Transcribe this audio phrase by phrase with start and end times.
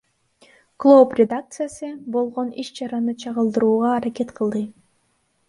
[0.83, 4.63] Клооп редакциясы болгон иш чараны чагылдырууга аракет кылды.